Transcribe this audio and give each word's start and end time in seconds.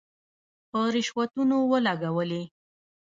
په 0.69 0.79
رشوتونو 0.93 1.55
ولګولې. 1.71 2.43